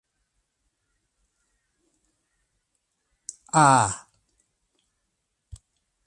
Are! 3.53 4.07